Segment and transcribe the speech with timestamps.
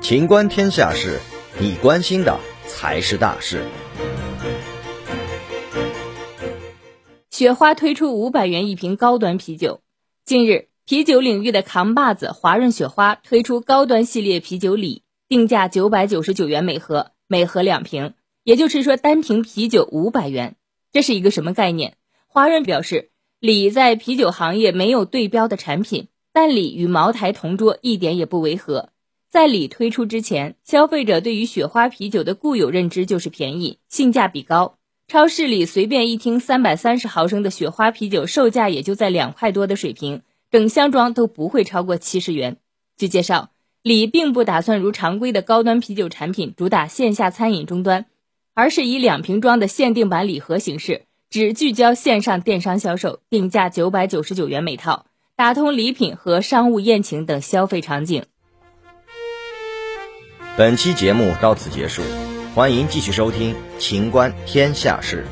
[0.00, 1.20] 情观天下事，
[1.60, 3.62] 你关心的才是大事。
[7.30, 9.80] 雪花推出五百元一瓶高端啤酒。
[10.24, 20.56] 近日，啤酒领域的扛把子华润雪花推出高端系列啤酒礼，定价九百九十九元每盒，每盒两瓶，也就是说单瓶啤酒五百元。
[20.90, 21.94] 这是一个什么概念？
[22.26, 28.90] 华润表示，礼在啤酒行业没有对标的产品，但礼与茅台同桌一点也不违和。
[29.30, 34.76] 在礼推出之前，消费者对于雪花啤酒的固有认知就是便宜，性价比高。
[35.06, 42.58] 超市里随便一听三百三十毫升的雪花啤酒，售价也就在两块多的水平，整箱装都不会超过七十元。
[42.96, 43.50] 据介绍，
[43.82, 48.06] 礼并不打算如常规的高端啤酒产品主打线下餐饮终端，
[48.54, 55.06] 而是以两瓶装的限定版礼盒形式，只聚焦线上电商销售，定价九百九十九元每套，
[55.38, 58.24] 打通礼品和商务宴请等消费场景。
[60.56, 62.02] 本期节目到此结束，
[62.56, 65.24] 欢迎继续收听《秦观天下事》。